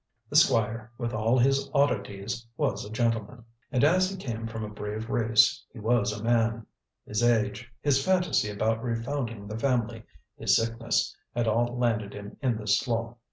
The 0.31 0.35
Squire, 0.35 0.91
with 0.97 1.13
all 1.13 1.37
his 1.37 1.69
oddities, 1.75 2.47
was 2.57 2.83
a 2.83 2.89
gentleman, 2.89 3.45
and 3.71 3.83
as 3.83 4.09
he 4.09 4.17
came 4.17 4.47
from 4.47 4.63
a 4.63 4.67
brave 4.67 5.11
race 5.11 5.63
he 5.71 5.77
was 5.79 6.11
a 6.11 6.23
man. 6.23 6.65
His 7.05 7.21
age, 7.21 7.71
his 7.83 8.03
fantasy 8.03 8.49
about 8.49 8.81
refounding 8.81 9.47
the 9.47 9.59
family, 9.59 10.03
his 10.39 10.55
sickness, 10.57 11.15
had 11.35 11.47
all 11.47 11.77
landed 11.77 12.15
him 12.15 12.35
in 12.41 12.57
this 12.57 12.79
slough. 12.79 13.15